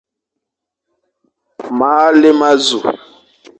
Mâa 1.77 2.05
lé 2.19 2.29
ma 2.39 2.49
zu. 2.65 2.79